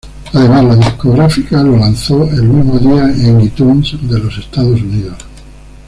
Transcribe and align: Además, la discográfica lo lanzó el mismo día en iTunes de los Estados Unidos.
Además, 0.33 0.63
la 0.65 0.75
discográfica 0.77 1.61
lo 1.61 1.77
lanzó 1.77 2.23
el 2.31 2.41
mismo 2.41 2.79
día 2.79 3.03
en 3.23 3.39
iTunes 3.39 3.93
de 4.01 4.17
los 4.17 4.35
Estados 4.39 4.81
Unidos. 4.81 5.19